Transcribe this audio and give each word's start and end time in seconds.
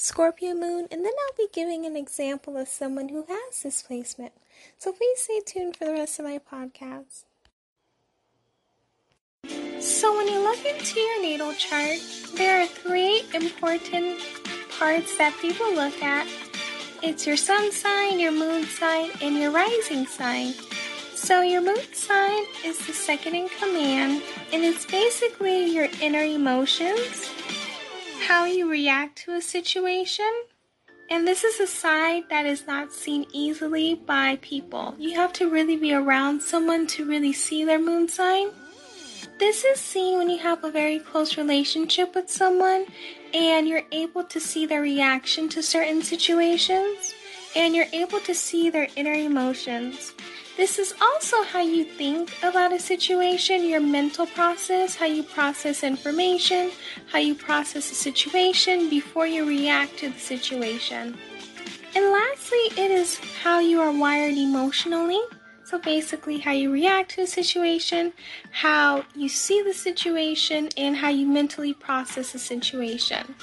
Scorpio 0.00 0.54
moon. 0.54 0.86
And 0.92 1.04
then 1.04 1.12
I'll 1.12 1.36
be 1.36 1.48
giving 1.52 1.84
an 1.84 1.96
example 1.96 2.56
of 2.56 2.68
someone 2.68 3.08
who 3.08 3.24
has 3.28 3.62
this 3.64 3.82
placement. 3.82 4.32
So 4.78 4.92
please 4.92 5.18
stay 5.18 5.40
tuned 5.44 5.76
for 5.76 5.86
the 5.86 5.92
rest 5.92 6.20
of 6.20 6.24
my 6.24 6.38
podcast. 6.38 7.24
So 9.80 10.16
when 10.16 10.28
you 10.28 10.38
look 10.38 10.64
into 10.64 11.00
your 11.00 11.22
natal 11.22 11.52
chart, 11.54 11.98
there 12.36 12.62
are 12.62 12.66
three 12.66 13.24
important 13.34 14.20
parts 14.78 15.18
that 15.18 15.36
people 15.42 15.74
look 15.74 16.00
at. 16.00 16.28
It's 17.02 17.26
your 17.26 17.36
sun 17.36 17.72
sign, 17.72 18.20
your 18.20 18.32
moon 18.32 18.66
sign, 18.66 19.10
and 19.20 19.36
your 19.36 19.50
rising 19.50 20.06
sign. 20.06 20.52
So 21.14 21.42
your 21.42 21.60
moon 21.60 21.92
sign 21.92 22.44
is 22.64 22.78
the 22.86 22.92
second 22.92 23.34
in 23.34 23.48
command, 23.48 24.22
and 24.52 24.62
it's 24.62 24.86
basically 24.86 25.66
your 25.66 25.88
inner 26.00 26.22
emotions, 26.22 27.27
how 28.28 28.44
you 28.44 28.70
react 28.70 29.16
to 29.16 29.32
a 29.32 29.40
situation. 29.40 30.30
And 31.08 31.26
this 31.26 31.44
is 31.44 31.60
a 31.60 31.66
side 31.66 32.24
that 32.28 32.44
is 32.44 32.66
not 32.66 32.92
seen 32.92 33.24
easily 33.32 33.94
by 33.94 34.36
people. 34.42 34.94
You 34.98 35.14
have 35.14 35.32
to 35.34 35.48
really 35.48 35.78
be 35.78 35.94
around 35.94 36.42
someone 36.42 36.86
to 36.88 37.06
really 37.06 37.32
see 37.32 37.64
their 37.64 37.80
moon 37.80 38.06
sign. 38.06 38.50
This 39.38 39.64
is 39.64 39.80
seen 39.80 40.18
when 40.18 40.28
you 40.28 40.36
have 40.40 40.62
a 40.62 40.70
very 40.70 40.98
close 40.98 41.38
relationship 41.38 42.14
with 42.14 42.28
someone 42.28 42.84
and 43.32 43.66
you're 43.66 43.88
able 43.92 44.24
to 44.24 44.38
see 44.38 44.66
their 44.66 44.82
reaction 44.82 45.48
to 45.48 45.62
certain 45.62 46.02
situations 46.02 47.14
and 47.56 47.74
you're 47.74 47.94
able 47.94 48.20
to 48.20 48.34
see 48.34 48.68
their 48.68 48.88
inner 48.94 49.14
emotions. 49.14 50.12
This 50.58 50.80
is 50.80 50.92
also 51.00 51.44
how 51.44 51.60
you 51.60 51.84
think 51.84 52.32
about 52.42 52.72
a 52.72 52.80
situation, 52.80 53.62
your 53.62 53.78
mental 53.78 54.26
process, 54.26 54.96
how 54.96 55.06
you 55.06 55.22
process 55.22 55.84
information, 55.84 56.72
how 57.06 57.20
you 57.20 57.36
process 57.36 57.92
a 57.92 57.94
situation 57.94 58.90
before 58.90 59.24
you 59.24 59.46
react 59.46 59.96
to 59.98 60.08
the 60.08 60.18
situation. 60.18 61.16
And 61.94 62.10
lastly, 62.10 62.58
it 62.76 62.90
is 62.90 63.20
how 63.40 63.60
you 63.60 63.80
are 63.80 63.92
wired 63.92 64.36
emotionally. 64.36 65.20
So 65.62 65.78
basically, 65.78 66.38
how 66.38 66.50
you 66.50 66.72
react 66.72 67.12
to 67.12 67.22
a 67.22 67.26
situation, 67.28 68.12
how 68.50 69.04
you 69.14 69.28
see 69.28 69.62
the 69.62 69.74
situation, 69.74 70.70
and 70.76 70.96
how 70.96 71.10
you 71.10 71.28
mentally 71.28 71.72
process 71.72 72.34
a 72.34 72.38
situation. 72.40 73.36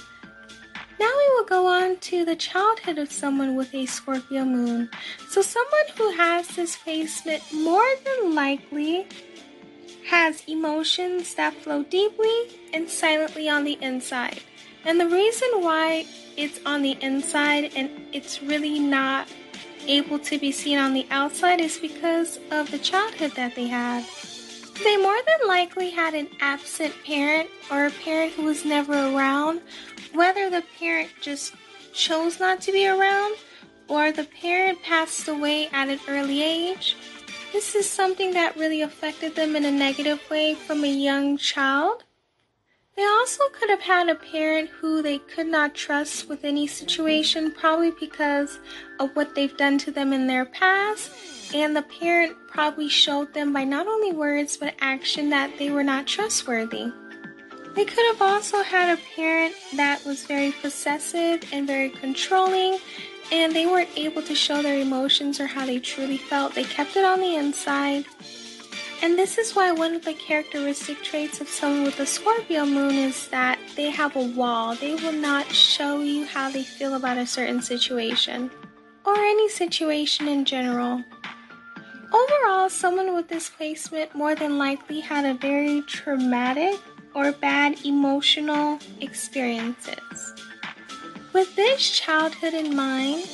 Now 0.99 1.11
we 1.17 1.29
will 1.35 1.45
go 1.45 1.67
on 1.67 1.97
to 1.97 2.23
the 2.23 2.35
childhood 2.35 2.97
of 2.97 3.11
someone 3.11 3.55
with 3.55 3.73
a 3.73 3.85
Scorpio 3.85 4.45
moon. 4.45 4.89
So, 5.29 5.41
someone 5.41 5.87
who 5.97 6.11
has 6.11 6.47
this 6.47 6.77
placement 6.77 7.43
more 7.53 7.87
than 8.05 8.33
likely 8.33 9.07
has 10.07 10.43
emotions 10.47 11.35
that 11.35 11.53
flow 11.53 11.83
deeply 11.83 12.59
and 12.73 12.89
silently 12.89 13.49
on 13.49 13.65
the 13.65 13.77
inside. 13.81 14.41
And 14.85 14.99
the 14.99 15.09
reason 15.09 15.49
why 15.61 16.05
it's 16.37 16.59
on 16.65 16.81
the 16.81 16.97
inside 17.01 17.71
and 17.75 17.89
it's 18.13 18.41
really 18.41 18.79
not 18.79 19.27
able 19.87 20.19
to 20.19 20.37
be 20.37 20.51
seen 20.51 20.77
on 20.77 20.93
the 20.93 21.05
outside 21.11 21.59
is 21.59 21.77
because 21.77 22.39
of 22.51 22.71
the 22.71 22.79
childhood 22.79 23.31
that 23.31 23.55
they 23.55 23.67
had. 23.67 24.05
They 24.83 24.97
more 24.97 25.17
than 25.25 25.47
likely 25.47 25.89
had 25.89 26.13
an 26.13 26.27
absent 26.41 26.93
parent 27.05 27.49
or 27.71 27.85
a 27.85 27.91
parent 27.91 28.33
who 28.33 28.43
was 28.43 28.65
never 28.65 28.93
around, 28.93 29.61
whether 30.15 30.49
the 30.49 30.63
parent 30.79 31.09
just 31.21 31.53
chose 31.93 32.39
not 32.39 32.61
to 32.61 32.71
be 32.71 32.87
around 32.87 33.35
or 33.87 34.11
the 34.11 34.23
parent 34.23 34.81
passed 34.81 35.27
away 35.27 35.67
at 35.67 35.89
an 35.89 35.99
early 36.07 36.41
age. 36.41 36.95
This 37.53 37.75
is 37.75 37.89
something 37.89 38.31
that 38.31 38.57
really 38.57 38.81
affected 38.81 39.35
them 39.35 39.55
in 39.55 39.65
a 39.65 39.71
negative 39.71 40.19
way 40.29 40.55
from 40.55 40.83
a 40.83 40.87
young 40.87 41.37
child. 41.37 42.03
They 42.95 43.03
also 43.05 43.43
could 43.51 43.69
have 43.69 43.81
had 43.81 44.09
a 44.09 44.15
parent 44.15 44.69
who 44.69 45.01
they 45.01 45.19
could 45.19 45.47
not 45.47 45.75
trust 45.75 46.29
with 46.29 46.45
any 46.45 46.65
situation, 46.65 47.51
probably 47.51 47.91
because 47.91 48.59
of 48.99 49.13
what 49.15 49.35
they've 49.35 49.55
done 49.57 49.77
to 49.79 49.91
them 49.91 50.13
in 50.13 50.27
their 50.27 50.45
past. 50.45 51.11
And 51.53 51.75
the 51.75 51.81
parent 51.81 52.35
probably 52.47 52.87
showed 52.87 53.33
them 53.33 53.51
by 53.51 53.65
not 53.65 53.87
only 53.87 54.13
words 54.13 54.57
but 54.57 54.75
action 54.79 55.29
that 55.29 55.57
they 55.59 55.69
were 55.69 55.83
not 55.83 56.07
trustworthy. 56.07 56.91
They 57.75 57.85
could 57.85 58.05
have 58.07 58.21
also 58.21 58.63
had 58.63 58.97
a 58.97 59.01
parent 59.15 59.53
that 59.75 60.03
was 60.05 60.25
very 60.25 60.53
possessive 60.53 61.43
and 61.51 61.67
very 61.67 61.89
controlling, 61.89 62.79
and 63.31 63.53
they 63.53 63.65
weren't 63.65 63.89
able 63.95 64.21
to 64.23 64.33
show 64.33 64.61
their 64.61 64.79
emotions 64.79 65.39
or 65.39 65.47
how 65.47 65.65
they 65.65 65.79
truly 65.79 66.17
felt. 66.17 66.55
They 66.55 66.63
kept 66.63 66.95
it 66.95 67.05
on 67.05 67.19
the 67.19 67.35
inside 67.35 68.05
and 69.01 69.19
this 69.19 69.37
is 69.37 69.55
why 69.55 69.71
one 69.71 69.93
of 69.93 70.05
the 70.05 70.13
characteristic 70.13 71.03
traits 71.03 71.41
of 71.41 71.47
someone 71.47 71.83
with 71.83 71.99
a 71.99 72.05
Scorpio 72.05 72.65
moon 72.65 72.95
is 72.95 73.27
that 73.27 73.59
they 73.75 73.89
have 73.89 74.15
a 74.15 74.27
wall. 74.29 74.75
They 74.75 74.95
will 74.95 75.11
not 75.11 75.51
show 75.51 75.99
you 75.99 76.25
how 76.25 76.49
they 76.49 76.63
feel 76.63 76.95
about 76.95 77.17
a 77.17 77.27
certain 77.27 77.61
situation 77.61 78.49
or 79.05 79.15
any 79.15 79.49
situation 79.49 80.27
in 80.27 80.45
general. 80.45 81.03
Overall, 82.11 82.69
someone 82.69 83.13
with 83.13 83.27
this 83.27 83.49
placement 83.49 84.15
more 84.15 84.33
than 84.33 84.57
likely 84.57 85.01
had 85.01 85.25
a 85.25 85.33
very 85.33 85.81
traumatic 85.81 86.79
or 87.15 87.31
bad 87.31 87.83
emotional 87.85 88.77
experiences. 89.01 90.33
With 91.33 91.55
this 91.55 91.89
childhood 91.89 92.53
in 92.53 92.75
mind, 92.75 93.27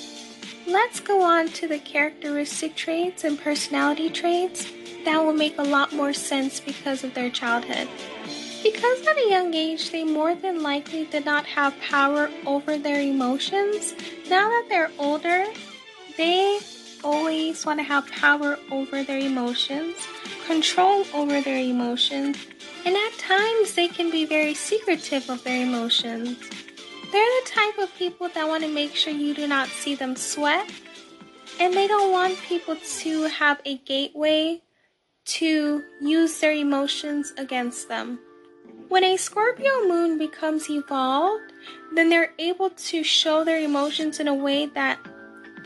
let's 0.67 0.99
go 0.99 1.21
on 1.21 1.49
to 1.49 1.67
the 1.67 1.79
characteristic 1.79 2.75
traits 2.75 3.23
and 3.23 3.39
personality 3.39 4.09
traits 4.09 4.71
that 5.03 5.23
will 5.23 5.33
make 5.33 5.57
a 5.57 5.63
lot 5.63 5.91
more 5.93 6.13
sense 6.13 6.59
because 6.59 7.03
of 7.03 7.13
their 7.13 7.31
childhood. 7.31 7.89
Because 8.63 9.05
at 9.07 9.17
a 9.17 9.29
young 9.29 9.53
age 9.55 9.89
they 9.89 10.03
more 10.03 10.35
than 10.35 10.61
likely 10.61 11.05
did 11.05 11.25
not 11.25 11.45
have 11.47 11.73
power 11.81 12.29
over 12.45 12.77
their 12.77 13.01
emotions, 13.01 13.95
now 14.29 14.47
that 14.47 14.67
they're 14.69 14.91
older, 14.99 15.45
they 16.17 16.59
always 17.03 17.65
want 17.65 17.79
to 17.79 17.83
have 17.83 18.05
power 18.11 18.59
over 18.69 19.03
their 19.03 19.17
emotions, 19.17 19.95
control 20.45 21.03
over 21.15 21.41
their 21.41 21.57
emotions, 21.57 22.37
and 22.85 22.95
at 22.95 23.19
times 23.19 23.75
they 23.75 23.87
can 23.87 24.09
be 24.09 24.25
very 24.25 24.53
secretive 24.53 25.29
of 25.29 25.43
their 25.43 25.63
emotions. 25.63 26.37
They're 27.11 27.41
the 27.41 27.49
type 27.49 27.77
of 27.77 27.95
people 27.95 28.29
that 28.29 28.47
want 28.47 28.63
to 28.63 28.69
make 28.69 28.95
sure 28.95 29.13
you 29.13 29.33
do 29.33 29.47
not 29.47 29.67
see 29.67 29.95
them 29.95 30.15
sweat, 30.15 30.71
and 31.59 31.73
they 31.73 31.87
don't 31.87 32.11
want 32.11 32.37
people 32.39 32.77
to 32.99 33.23
have 33.23 33.59
a 33.65 33.77
gateway 33.79 34.61
to 35.25 35.83
use 36.01 36.39
their 36.39 36.53
emotions 36.53 37.33
against 37.37 37.87
them. 37.87 38.19
When 38.87 39.03
a 39.03 39.17
Scorpio 39.17 39.87
moon 39.87 40.17
becomes 40.17 40.69
evolved, 40.69 41.53
then 41.93 42.09
they're 42.09 42.33
able 42.39 42.71
to 42.71 43.03
show 43.03 43.43
their 43.43 43.59
emotions 43.59 44.19
in 44.19 44.27
a 44.27 44.35
way 44.35 44.65
that 44.67 44.99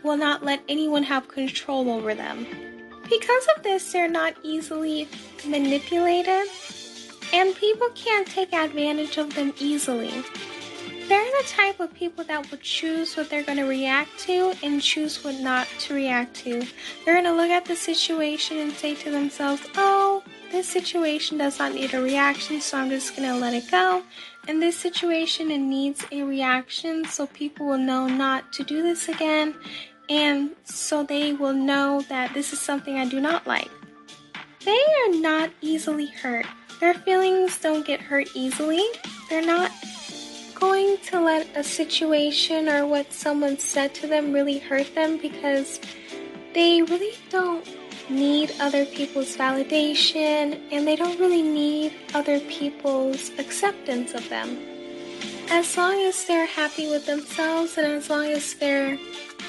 will 0.03 0.17
not 0.17 0.43
let 0.43 0.61
anyone 0.69 1.03
have 1.03 1.27
control 1.27 1.89
over 1.89 2.13
them. 2.13 2.45
Because 3.09 3.47
of 3.55 3.63
this, 3.63 3.91
they're 3.91 4.07
not 4.07 4.35
easily 4.43 5.07
manipulated, 5.47 6.47
and 7.33 7.55
people 7.55 7.89
can't 7.95 8.27
take 8.27 8.53
advantage 8.53 9.17
of 9.17 9.33
them 9.35 9.53
easily. 9.59 10.11
They're 11.07 11.23
the 11.23 11.47
type 11.47 11.79
of 11.79 11.93
people 11.93 12.23
that 12.23 12.49
will 12.49 12.57
choose 12.57 13.15
what 13.15 13.29
they're 13.29 13.43
going 13.43 13.59
to 13.59 13.65
react 13.65 14.17
to 14.21 14.53
and 14.63 14.81
choose 14.81 15.23
what 15.23 15.35
not 15.35 15.67
to 15.81 15.93
react 15.93 16.35
to. 16.37 16.65
They're 17.03 17.21
going 17.21 17.25
to 17.25 17.33
look 17.33 17.51
at 17.51 17.65
the 17.65 17.75
situation 17.75 18.57
and 18.57 18.71
say 18.71 18.95
to 18.95 19.11
themselves, 19.11 19.61
oh, 19.75 20.23
this 20.51 20.67
situation 20.67 21.37
does 21.37 21.59
not 21.59 21.75
need 21.75 21.93
a 21.93 22.01
reaction, 22.01 22.59
so 22.59 22.79
I'm 22.79 22.89
just 22.89 23.15
going 23.15 23.29
to 23.29 23.37
let 23.37 23.53
it 23.53 23.69
go. 23.69 24.01
And 24.47 24.59
this 24.59 24.77
situation, 24.77 25.51
it 25.51 25.59
needs 25.59 26.03
a 26.11 26.23
reaction, 26.23 27.05
so 27.05 27.27
people 27.27 27.67
will 27.67 27.77
know 27.77 28.07
not 28.07 28.51
to 28.53 28.63
do 28.63 28.81
this 28.81 29.07
again. 29.07 29.53
And 30.09 30.51
so 30.63 31.03
they 31.03 31.33
will 31.33 31.53
know 31.53 32.01
that 32.09 32.33
this 32.33 32.51
is 32.51 32.59
something 32.59 32.97
I 32.97 33.07
do 33.07 33.19
not 33.19 33.45
like. 33.45 33.69
They 34.63 34.71
are 34.71 35.19
not 35.19 35.51
easily 35.61 36.07
hurt. 36.07 36.47
Their 36.79 36.93
feelings 36.93 37.57
don't 37.59 37.85
get 37.85 38.01
hurt 38.01 38.27
easily. 38.35 38.83
They're 39.29 39.45
not 39.45 39.71
going 40.55 40.97
to 41.05 41.19
let 41.19 41.47
a 41.55 41.63
situation 41.63 42.67
or 42.69 42.85
what 42.85 43.11
someone 43.13 43.57
said 43.57 43.93
to 43.95 44.07
them 44.07 44.31
really 44.31 44.59
hurt 44.59 44.93
them 44.95 45.17
because 45.17 45.79
they 46.53 46.81
really 46.81 47.13
don't 47.29 47.67
need 48.09 48.53
other 48.59 48.85
people's 48.85 49.35
validation 49.35 50.61
and 50.71 50.87
they 50.87 50.95
don't 50.95 51.19
really 51.19 51.41
need 51.41 51.93
other 52.13 52.39
people's 52.41 53.31
acceptance 53.39 54.13
of 54.13 54.27
them. 54.29 54.57
As 55.49 55.77
long 55.77 55.99
as 56.01 56.25
they're 56.25 56.45
happy 56.45 56.89
with 56.89 57.05
themselves 57.05 57.77
and 57.77 57.87
as 57.87 58.09
long 58.09 58.27
as 58.27 58.53
they're 58.55 58.97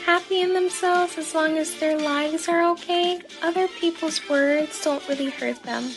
happy 0.04 0.40
in 0.42 0.52
themselves, 0.52 1.18
as 1.18 1.34
long 1.34 1.58
as 1.58 1.78
their 1.80 1.98
lives 1.98 2.48
are 2.48 2.70
okay, 2.72 3.20
other 3.42 3.66
people's 3.80 4.28
words 4.28 4.82
don't 4.84 5.06
really 5.08 5.30
hurt 5.30 5.62
them. 5.62 5.90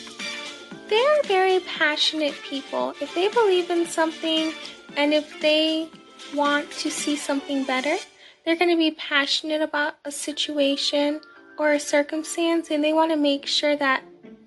They 0.90 1.06
are 1.06 1.24
very 1.24 1.60
passionate 1.60 2.34
people. 2.42 2.96
If 3.00 3.14
they 3.14 3.28
believe 3.28 3.70
in 3.70 3.86
something 3.86 4.54
and 4.98 5.14
if 5.14 5.40
they 5.40 5.88
want 6.34 6.72
to 6.72 6.90
see 6.90 7.16
something 7.16 7.64
better, 7.64 7.96
they're 8.44 8.56
going 8.56 8.72
to 8.72 8.78
be 8.78 8.92
passionate 8.92 9.62
about 9.62 9.96
a 10.06 10.12
situation 10.12 11.22
or 11.60 11.74
a 11.74 11.80
circumstance 11.80 12.72
and 12.72 12.84
they 12.84 12.94
want 12.94 13.12
to 13.12 13.18
make 13.18 13.46
sure 13.46 13.76
that 13.76 14.04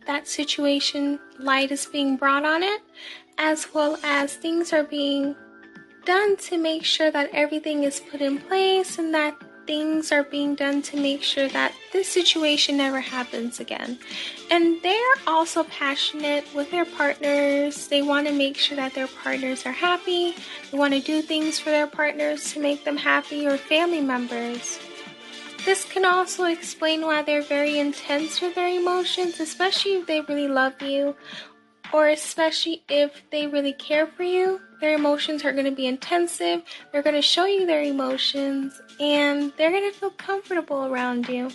that 0.06 0.26
situation 0.26 1.20
light 1.38 1.70
is 1.70 1.86
being 1.86 2.16
brought 2.16 2.44
on 2.44 2.64
it 2.64 2.82
as 3.38 3.72
well 3.72 3.96
as 4.02 4.34
things 4.34 4.72
are 4.72 4.82
being 4.82 5.36
done 6.04 6.36
to 6.36 6.58
make 6.58 6.84
sure 6.84 7.10
that 7.12 7.30
everything 7.32 7.84
is 7.84 8.00
put 8.00 8.20
in 8.20 8.38
place 8.38 8.98
and 8.98 9.14
that 9.14 9.36
things 9.66 10.12
are 10.12 10.24
being 10.24 10.54
done 10.54 10.82
to 10.82 10.96
make 10.96 11.22
sure 11.22 11.48
that 11.48 11.72
this 11.92 12.08
situation 12.08 12.76
never 12.76 13.00
happens 13.00 13.60
again. 13.60 13.98
And 14.50 14.82
they're 14.82 15.14
also 15.26 15.64
passionate 15.64 16.44
with 16.54 16.70
their 16.70 16.84
partners. 16.84 17.88
They 17.88 18.02
want 18.02 18.26
to 18.26 18.32
make 18.32 18.56
sure 18.56 18.76
that 18.76 18.94
their 18.94 19.08
partners 19.08 19.64
are 19.66 19.72
happy. 19.72 20.34
They 20.70 20.78
want 20.78 20.94
to 20.94 21.00
do 21.00 21.22
things 21.22 21.58
for 21.58 21.70
their 21.70 21.86
partners 21.86 22.52
to 22.52 22.60
make 22.60 22.84
them 22.84 22.96
happy 22.96 23.46
or 23.46 23.56
family 23.56 24.00
members. 24.00 24.78
This 25.64 25.84
can 25.84 26.04
also 26.04 26.44
explain 26.44 27.02
why 27.02 27.22
they're 27.22 27.42
very 27.42 27.78
intense 27.78 28.40
with 28.40 28.56
their 28.56 28.68
emotions, 28.68 29.38
especially 29.38 29.94
if 29.94 30.06
they 30.06 30.20
really 30.22 30.48
love 30.48 30.80
you 30.82 31.14
or 31.92 32.08
especially 32.08 32.82
if 32.88 33.22
they 33.30 33.46
really 33.46 33.74
care 33.74 34.06
for 34.06 34.22
you. 34.22 34.60
Their 34.80 34.94
emotions 34.94 35.44
are 35.44 35.52
going 35.52 35.66
to 35.66 35.70
be 35.70 35.86
intensive, 35.86 36.62
they're 36.90 37.02
going 37.02 37.14
to 37.14 37.22
show 37.22 37.44
you 37.44 37.66
their 37.66 37.82
emotions, 37.82 38.80
and 38.98 39.52
they're 39.56 39.70
going 39.70 39.90
to 39.90 39.96
feel 39.96 40.10
comfortable 40.10 40.86
around 40.86 41.28
you. 41.28 41.50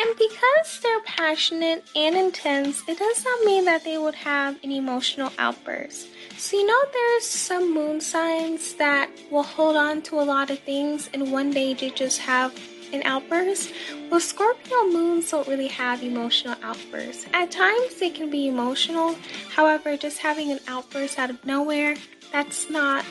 And 0.00 0.16
because 0.16 0.80
they're 0.80 1.00
passionate 1.00 1.84
and 1.96 2.16
intense, 2.16 2.82
it 2.88 2.98
does 2.98 3.24
not 3.24 3.44
mean 3.44 3.64
that 3.64 3.84
they 3.84 3.98
would 3.98 4.14
have 4.14 4.56
an 4.62 4.70
emotional 4.70 5.32
outburst. 5.38 6.08
So, 6.36 6.56
you 6.56 6.66
know, 6.66 6.82
there's 6.92 7.24
some 7.24 7.74
moon 7.74 8.00
signs 8.00 8.74
that 8.74 9.10
will 9.30 9.42
hold 9.42 9.74
on 9.74 10.02
to 10.02 10.20
a 10.20 10.22
lot 10.22 10.50
of 10.50 10.60
things, 10.60 11.10
and 11.12 11.32
one 11.32 11.50
day 11.50 11.74
they 11.74 11.90
just 11.90 12.20
have 12.20 12.56
an 12.92 13.02
outburst? 13.04 13.72
Well, 14.10 14.20
Scorpio 14.20 14.84
moons 14.86 15.30
don't 15.30 15.46
really 15.48 15.68
have 15.68 16.02
emotional 16.02 16.56
outbursts. 16.62 17.26
At 17.32 17.50
times 17.50 17.96
they 18.00 18.10
can 18.10 18.30
be 18.30 18.48
emotional, 18.48 19.16
however, 19.50 19.96
just 19.96 20.18
having 20.18 20.50
an 20.50 20.60
outburst 20.68 21.18
out 21.18 21.30
of 21.30 21.44
nowhere, 21.44 21.96
that's 22.32 22.68
not 22.68 23.04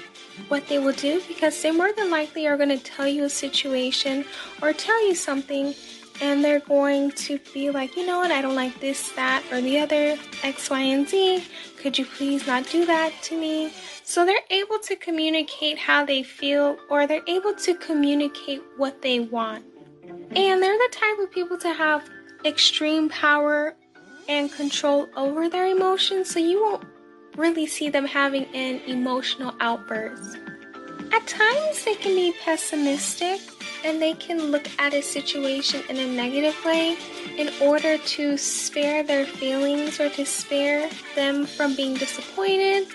what 0.48 0.68
they 0.68 0.78
will 0.78 0.94
do 0.94 1.22
because 1.28 1.60
they 1.62 1.72
more 1.72 1.92
than 1.94 2.12
likely 2.12 2.48
are 2.48 2.58
going 2.58 2.70
to 2.70 2.78
tell 2.78 3.08
you 3.08 3.24
a 3.24 3.30
situation 3.30 4.26
or 4.62 4.74
tell 4.74 5.08
you 5.08 5.16
something 5.16 5.74
and 6.22 6.44
they're 6.44 6.60
going 6.60 7.12
to 7.12 7.40
be 7.54 7.70
like, 7.70 7.96
you 7.96 8.06
know 8.06 8.20
what, 8.20 8.32
I 8.32 8.42
don't 8.42 8.56
like 8.56 8.80
this, 8.80 9.12
that, 9.14 9.44
or 9.52 9.62
the 9.62 9.80
other, 9.80 10.18
X, 10.44 10.70
Y, 10.70 10.80
and 10.80 11.08
Z. 11.08 11.44
Could 11.78 11.98
you 11.98 12.06
please 12.06 12.48
not 12.48 12.70
do 12.70 12.86
that 12.86 13.14
to 13.24 13.40
me? 13.40 13.72
So 14.04 14.26
they're 14.26 14.38
able 14.50 14.80
to 14.80 14.96
communicate 14.96 15.78
how 15.78 16.06
they 16.06 16.24
feel 16.24 16.78
or 16.90 17.08
they're 17.08 17.22
able 17.28 17.54
to 17.56 17.76
communicate 17.76 18.62
what 18.78 19.02
they 19.02 19.20
want. 19.20 19.66
And 20.36 20.62
they're 20.62 20.78
the 20.78 20.90
type 20.92 21.20
of 21.20 21.32
people 21.32 21.58
to 21.60 21.74
have 21.74 22.10
extreme 22.46 23.10
power 23.10 23.76
and 24.28 24.52
control 24.52 25.08
over 25.16 25.50
their 25.50 25.68
emotions, 25.68 26.30
so 26.30 26.40
you 26.40 26.62
won't 26.62 26.84
really 27.36 27.66
see 27.66 27.90
them 27.90 28.06
having 28.06 28.46
an 28.56 28.82
emotional 28.88 29.54
outburst. 29.60 30.38
At 31.14 31.26
times, 31.28 31.86
they 31.86 31.96
can 31.96 32.16
be 32.16 32.34
pessimistic 32.44 33.40
and 33.84 34.02
they 34.02 34.14
can 34.14 34.52
look 34.52 34.68
at 34.80 34.94
a 34.94 35.02
situation 35.02 35.82
in 35.90 35.98
a 35.98 36.08
negative 36.08 36.58
way 36.66 36.98
in 37.38 37.50
order 37.62 37.98
to 38.00 38.38
spare 38.38 39.04
their 39.04 39.26
feelings 39.26 40.00
or 40.00 40.10
to 40.10 40.26
spare 40.26 40.90
them 41.16 41.46
from 41.46 41.76
being 41.76 41.94
disappointed 41.94 42.88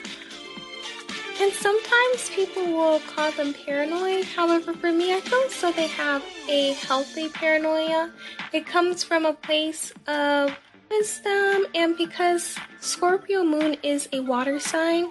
and 1.41 1.53
sometimes 1.53 2.31
people 2.31 2.65
will 2.67 3.01
call 3.01 3.33
them 3.33 3.53
paranoid. 3.53 4.25
However, 4.25 4.73
for 4.75 4.93
me, 4.93 5.13
I 5.13 5.21
feel 5.21 5.49
so 5.49 5.73
they 5.73 5.89
have 5.89 6.23
a 6.49 6.75
healthy 6.75 7.29
paranoia. 7.31 8.13
It 8.53 8.65
comes 8.65 9.03
from 9.03 9.25
a 9.25 9.33
place 9.33 9.93
of 10.07 10.57
wisdom, 10.93 11.33
um, 11.33 11.67
and 11.75 11.97
because 11.97 12.57
Scorpio 12.81 13.43
moon 13.43 13.77
is 13.83 14.09
a 14.13 14.21
water 14.21 14.61
sign, 14.61 15.11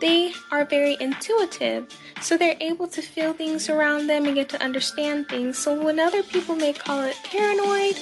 they 0.00 0.32
are 0.50 0.64
very 0.64 0.96
intuitive. 1.00 1.86
So 2.20 2.36
they're 2.36 2.56
able 2.60 2.88
to 2.88 3.00
feel 3.00 3.32
things 3.32 3.68
around 3.68 4.08
them 4.08 4.26
and 4.26 4.34
get 4.34 4.48
to 4.50 4.62
understand 4.62 5.28
things. 5.28 5.56
So 5.56 5.80
when 5.80 6.00
other 6.00 6.22
people 6.22 6.56
may 6.56 6.72
call 6.72 7.02
it 7.02 7.16
paranoid, 7.24 7.96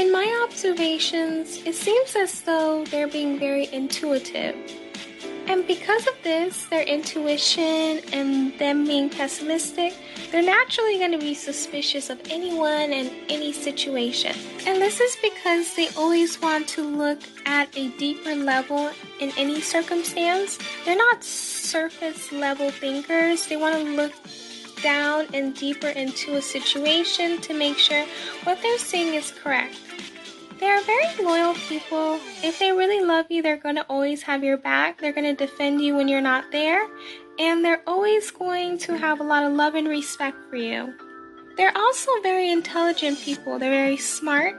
in 0.00 0.10
my 0.10 0.46
observations, 0.48 1.58
it 1.66 1.74
seems 1.74 2.16
as 2.16 2.40
though 2.40 2.84
they're 2.86 3.06
being 3.06 3.38
very 3.38 3.68
intuitive. 3.70 4.56
And 5.46 5.66
because 5.66 6.06
of 6.06 6.14
this, 6.22 6.64
their 6.66 6.84
intuition 6.84 8.00
and 8.10 8.58
them 8.58 8.86
being 8.86 9.10
pessimistic, 9.10 9.92
they're 10.32 10.42
naturally 10.42 10.96
going 10.96 11.12
to 11.12 11.18
be 11.18 11.34
suspicious 11.34 12.08
of 12.08 12.18
anyone 12.30 12.94
and 12.94 13.10
any 13.28 13.52
situation. 13.52 14.34
And 14.66 14.80
this 14.80 15.00
is 15.00 15.16
because 15.20 15.74
they 15.76 15.88
always 15.98 16.40
want 16.40 16.66
to 16.68 16.82
look 16.82 17.20
at 17.44 17.68
a 17.76 17.90
deeper 17.98 18.34
level 18.34 18.90
in 19.18 19.32
any 19.36 19.60
circumstance. 19.60 20.58
They're 20.86 20.96
not 20.96 21.22
surface 21.22 22.32
level 22.32 22.70
thinkers, 22.70 23.48
they 23.48 23.56
want 23.58 23.74
to 23.74 23.82
look 23.82 24.12
down 24.82 25.26
and 25.34 25.54
deeper 25.54 25.88
into 25.88 26.36
a 26.36 26.42
situation 26.42 27.40
to 27.42 27.54
make 27.54 27.78
sure 27.78 28.04
what 28.44 28.60
they're 28.62 28.78
seeing 28.78 29.14
is 29.14 29.30
correct. 29.30 29.78
They 30.58 30.66
are 30.66 30.82
very 30.82 31.24
loyal 31.24 31.54
people. 31.54 32.20
If 32.42 32.58
they 32.58 32.72
really 32.72 33.02
love 33.02 33.26
you, 33.30 33.40
they're 33.40 33.56
going 33.56 33.76
to 33.76 33.86
always 33.88 34.22
have 34.22 34.44
your 34.44 34.58
back. 34.58 35.00
They're 35.00 35.12
going 35.12 35.34
to 35.34 35.46
defend 35.46 35.80
you 35.80 35.96
when 35.96 36.06
you're 36.06 36.20
not 36.20 36.52
there. 36.52 36.86
And 37.38 37.64
they're 37.64 37.82
always 37.86 38.30
going 38.30 38.76
to 38.78 38.98
have 38.98 39.20
a 39.20 39.22
lot 39.22 39.44
of 39.44 39.54
love 39.54 39.74
and 39.74 39.88
respect 39.88 40.36
for 40.50 40.56
you. 40.56 40.92
They're 41.56 41.76
also 41.76 42.10
very 42.22 42.50
intelligent 42.50 43.18
people. 43.20 43.58
They're 43.58 43.70
very 43.70 43.96
smart. 43.96 44.54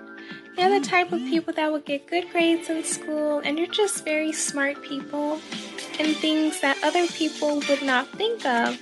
They're 0.56 0.80
the 0.80 0.86
type 0.86 1.12
of 1.12 1.20
people 1.20 1.54
that 1.54 1.72
will 1.72 1.80
get 1.80 2.08
good 2.08 2.30
grades 2.32 2.70
in 2.70 2.84
school, 2.84 3.40
and 3.40 3.58
you're 3.58 3.68
just 3.68 4.04
very 4.04 4.34
smart 4.34 4.82
people 4.84 5.40
and 6.00 6.16
things 6.18 6.60
that 6.62 6.78
other 6.84 7.08
people 7.08 7.62
would 7.70 7.82
not 7.82 8.10
think 8.10 8.46
of. 8.46 8.78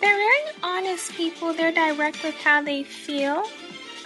They're 0.00 0.16
very 0.16 0.56
honest 0.62 1.12
people. 1.14 1.52
They're 1.52 1.72
direct 1.72 2.22
with 2.22 2.34
how 2.36 2.62
they 2.62 2.82
feel 2.82 3.44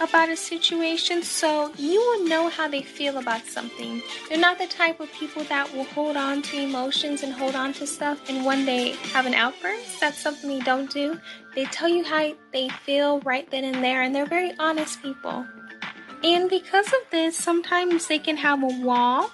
about 0.01 0.29
a 0.29 0.35
situation 0.35 1.21
so 1.21 1.71
you 1.77 1.99
will 1.99 2.27
know 2.27 2.49
how 2.49 2.67
they 2.67 2.81
feel 2.81 3.19
about 3.19 3.45
something. 3.45 4.01
They're 4.27 4.39
not 4.39 4.57
the 4.57 4.65
type 4.65 4.99
of 4.99 5.11
people 5.13 5.43
that 5.43 5.71
will 5.75 5.83
hold 5.83 6.17
on 6.17 6.41
to 6.43 6.57
emotions 6.59 7.21
and 7.21 7.31
hold 7.31 7.55
on 7.55 7.73
to 7.73 7.85
stuff 7.85 8.19
and 8.27 8.43
one 8.43 8.65
day 8.65 8.91
have 9.13 9.27
an 9.27 9.35
outburst. 9.35 9.99
That's 9.99 10.17
something 10.17 10.49
they 10.49 10.65
don't 10.65 10.89
do. 10.89 11.19
They 11.53 11.65
tell 11.65 11.87
you 11.87 12.03
how 12.03 12.33
they 12.51 12.69
feel 12.69 13.19
right 13.19 13.49
then 13.51 13.63
and 13.63 13.83
there, 13.83 14.01
and 14.01 14.15
they're 14.15 14.25
very 14.25 14.53
honest 14.57 15.01
people. 15.01 15.45
And 16.23 16.49
because 16.49 16.87
of 16.87 16.99
this, 17.11 17.35
sometimes 17.35 18.07
they 18.07 18.19
can 18.19 18.37
have 18.37 18.63
a 18.63 18.67
wall. 18.67 19.31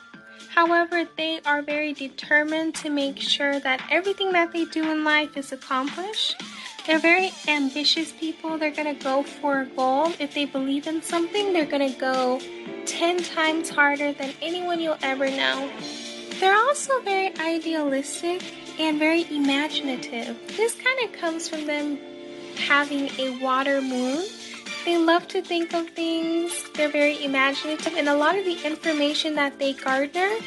However, 0.50 1.06
they 1.18 1.40
are 1.46 1.62
very 1.62 1.94
determined 1.94 2.76
to 2.76 2.90
make 2.90 3.20
sure 3.20 3.60
that 3.60 3.82
everything 3.92 4.32
that 4.34 4.52
they 4.54 4.66
do 4.66 4.90
in 4.92 5.04
life 5.04 5.38
is 5.38 5.52
accomplished. 5.52 6.42
They're 6.86 7.00
very 7.00 7.32
ambitious 7.48 8.14
people. 8.14 8.58
They're 8.58 8.72
going 8.72 8.96
to 8.96 9.04
go 9.04 9.22
for 9.22 9.62
a 9.62 9.66
goal. 9.66 10.14
If 10.20 10.34
they 10.34 10.46
believe 10.46 10.88
in 10.88 11.02
something, 11.02 11.52
they're 11.52 11.66
going 11.66 11.94
to 11.94 12.00
go 12.00 12.40
10 12.86 13.24
times 13.24 13.70
harder 13.70 14.14
than 14.14 14.34
anyone 14.42 14.80
you'll 14.80 14.98
ever 15.02 15.30
know. 15.30 15.70
They're 16.40 16.56
also 16.56 17.02
very 17.02 17.38
idealistic 17.40 18.42
and 18.80 19.00
very 19.00 19.26
imaginative. 19.30 20.38
This 20.56 20.76
kind 20.76 21.00
of 21.04 21.20
comes 21.20 21.50
from 21.50 21.66
them 21.66 21.98
having 22.56 23.10
a 23.20 23.38
water 23.42 23.82
moon. 23.82 24.26
They 24.88 24.96
love 24.96 25.28
to 25.36 25.42
think 25.42 25.74
of 25.74 25.90
things, 25.90 26.64
they're 26.74 26.88
very 26.88 27.22
imaginative, 27.22 27.94
and 27.98 28.08
a 28.08 28.16
lot 28.16 28.38
of 28.38 28.46
the 28.46 28.66
information 28.66 29.36
that 29.36 29.60
they 29.60 29.74
garner, 29.74 30.38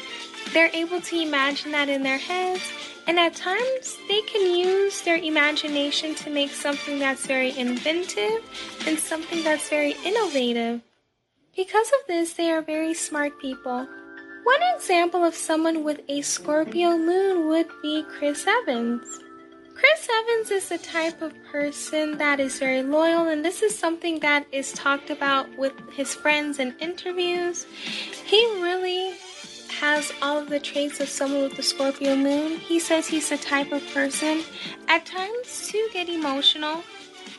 they're 0.51 0.71
able 0.73 0.99
to 0.99 1.21
imagine 1.21 1.71
that 1.73 1.89
in 1.89 2.01
their 2.01 2.17
heads 2.17 2.63
and 3.05 3.19
at 3.19 3.35
times, 3.35 3.99
they 4.07 4.21
can 4.21 4.55
use 4.55 5.03
their 5.03 5.17
imagination 5.17 6.15
to 6.15 6.31
make 6.31 6.49
something 6.49 6.97
that's 6.97 7.27
very 7.27 7.55
inventive 7.55 8.41
and 8.87 8.97
something 8.97 9.43
that's 9.43 9.69
very 9.69 9.93
innovative. 10.03 10.81
Because 11.55 11.89
of 11.89 12.07
this, 12.07 12.33
they 12.33 12.49
are 12.49 12.63
very 12.63 12.95
smart 12.95 13.39
people. 13.39 13.87
One 14.43 14.61
example 14.73 15.23
of 15.23 15.35
someone 15.35 15.83
with 15.83 16.01
a 16.09 16.23
Scorpio 16.23 16.97
moon 16.97 17.47
would 17.47 17.69
be 17.83 18.03
Chris 18.17 18.47
Evans. 18.47 19.19
Chris 19.81 20.07
Evans 20.19 20.51
is 20.51 20.69
the 20.69 20.77
type 20.77 21.23
of 21.23 21.33
person 21.45 22.15
that 22.19 22.39
is 22.39 22.59
very 22.59 22.83
loyal, 22.83 23.29
and 23.29 23.43
this 23.43 23.63
is 23.63 23.75
something 23.75 24.19
that 24.19 24.45
is 24.51 24.71
talked 24.73 25.09
about 25.09 25.49
with 25.57 25.73
his 25.89 26.13
friends 26.13 26.59
in 26.59 26.75
interviews. 26.79 27.65
He 28.23 28.45
really 28.61 29.15
has 29.79 30.13
all 30.21 30.37
of 30.37 30.49
the 30.49 30.59
traits 30.59 30.99
of 30.99 31.09
someone 31.09 31.41
with 31.41 31.55
the 31.55 31.63
Scorpio 31.63 32.15
moon. 32.15 32.59
He 32.59 32.79
says 32.79 33.07
he's 33.07 33.29
the 33.29 33.37
type 33.37 33.71
of 33.71 33.83
person 33.91 34.43
at 34.87 35.07
times 35.07 35.67
to 35.69 35.89
get 35.91 36.09
emotional, 36.09 36.83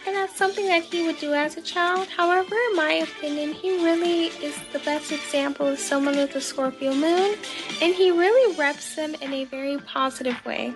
and 0.05 0.17
that's 0.17 0.37
something 0.37 0.67
that 0.67 0.83
he 0.83 1.07
would 1.07 1.21
do 1.21 1.35
as 1.35 1.57
a 1.57 1.63
child. 1.63 2.09
However, 2.09 2.57
in 2.71 2.77
my 2.77 3.07
opinion, 3.09 3.53
he 3.53 3.85
really 3.85 4.25
is 4.45 4.59
the 4.73 4.81
best 4.81 5.13
example 5.13 5.69
of 5.69 5.79
someone 5.79 6.17
with 6.17 6.35
a 6.35 6.41
Scorpio 6.41 6.93
moon, 6.93 7.37
and 7.81 7.95
he 7.95 8.11
really 8.11 8.57
reps 8.57 8.97
them 8.97 9.15
in 9.21 9.33
a 9.33 9.45
very 9.45 9.79
positive 9.79 10.45
way. 10.45 10.75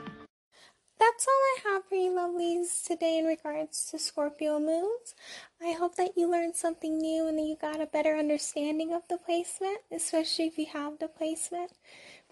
That's 0.99 1.27
all 1.29 1.35
I 1.35 1.75
have 1.75 1.85
for 1.85 1.95
you, 1.95 2.11
lovelies, 2.11 2.85
today 2.85 3.19
in 3.19 3.27
regards 3.27 3.91
to 3.91 3.99
Scorpio 3.99 4.59
moons. 4.59 5.15
I 5.63 5.73
hope 5.73 5.97
that 5.97 6.17
you 6.17 6.31
learned 6.31 6.57
something 6.57 6.99
new 6.99 7.29
and 7.29 7.39
that 7.39 7.43
you 7.43 7.57
got 7.61 7.83
a 7.83 7.87
better 7.87 8.17
understanding 8.17 8.95
of 8.95 9.03
the 9.09 9.19
placement, 9.19 9.79
especially 9.93 10.47
if 10.47 10.57
you 10.57 10.67
have 10.73 10.99
the 10.99 11.09
placement. 11.09 11.73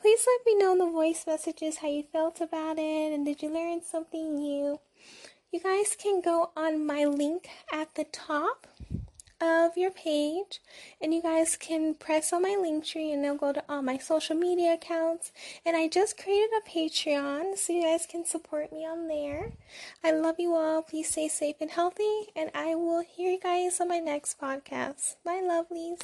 Please 0.00 0.26
let 0.26 0.46
me 0.46 0.56
know 0.56 0.72
in 0.72 0.78
the 0.78 0.90
voice 0.90 1.26
messages 1.26 1.78
how 1.78 1.88
you 1.88 2.04
felt 2.10 2.40
about 2.40 2.78
it 2.78 3.12
and 3.12 3.26
did 3.26 3.42
you 3.42 3.52
learn 3.52 3.82
something 3.82 4.34
new. 4.34 4.80
You 5.52 5.60
guys 5.60 5.94
can 5.96 6.20
go 6.20 6.50
on 6.56 6.86
my 6.86 7.04
link 7.04 7.48
at 7.72 7.94
the 7.94 8.04
top 8.04 8.66
of 9.44 9.76
your 9.76 9.90
page. 9.90 10.60
And 11.00 11.12
you 11.12 11.22
guys 11.22 11.56
can 11.56 11.94
press 11.94 12.32
on 12.32 12.42
my 12.42 12.56
Linktree 12.58 13.12
and 13.12 13.24
it'll 13.24 13.36
go 13.36 13.52
to 13.52 13.62
all 13.68 13.82
my 13.82 13.98
social 13.98 14.36
media 14.36 14.74
accounts. 14.74 15.32
And 15.64 15.76
i 15.76 15.88
just 15.88 16.18
created 16.18 16.50
a 16.56 16.68
patreon 16.68 17.56
so 17.56 17.72
you 17.72 17.82
guys 17.82 18.06
can 18.06 18.24
support 18.24 18.72
me 18.72 18.86
on 18.86 19.08
there. 19.08 19.52
I 20.02 20.12
love 20.12 20.36
you 20.38 20.54
all. 20.54 20.82
Please 20.82 21.10
stay 21.10 21.28
safe 21.28 21.56
and 21.60 21.70
healthy. 21.70 22.32
And 22.34 22.50
i 22.54 22.74
will 22.74 23.02
hear 23.02 23.32
you 23.32 23.40
guys 23.40 23.80
on 23.80 23.88
my 23.88 23.98
next 23.98 24.40
podcast. 24.40 25.16
Bye 25.24 25.42
lovelies 25.42 26.00